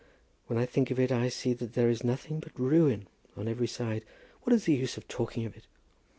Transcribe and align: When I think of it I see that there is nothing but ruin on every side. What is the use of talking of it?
When 0.47 0.57
I 0.57 0.65
think 0.65 0.89
of 0.89 0.99
it 0.99 1.11
I 1.11 1.29
see 1.29 1.53
that 1.53 1.73
there 1.75 1.87
is 1.87 2.03
nothing 2.03 2.39
but 2.39 2.59
ruin 2.59 3.07
on 3.37 3.47
every 3.47 3.67
side. 3.67 4.03
What 4.41 4.51
is 4.51 4.63
the 4.65 4.73
use 4.73 4.97
of 4.97 5.07
talking 5.07 5.45
of 5.45 5.55
it? 5.55 5.67